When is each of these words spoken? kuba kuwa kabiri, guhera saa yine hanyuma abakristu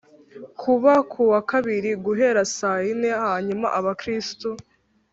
kuba 0.61 0.93
kuwa 1.11 1.39
kabiri, 1.51 1.89
guhera 2.05 2.41
saa 2.57 2.79
yine 2.85 3.09
hanyuma 3.23 3.67
abakristu 3.79 4.49